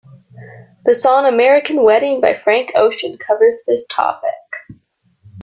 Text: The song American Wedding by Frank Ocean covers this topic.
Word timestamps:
The 0.83 0.95
song 0.95 1.27
American 1.27 1.83
Wedding 1.83 2.21
by 2.21 2.33
Frank 2.33 2.71
Ocean 2.73 3.19
covers 3.19 3.61
this 3.67 3.85
topic. 3.85 4.31